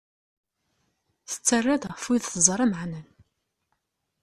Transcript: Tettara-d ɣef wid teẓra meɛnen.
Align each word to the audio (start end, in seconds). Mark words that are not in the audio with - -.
Tettara-d 1.29 1.83
ɣef 1.91 2.03
wid 2.07 2.23
teẓra 2.25 2.65
meɛnen. 2.71 3.07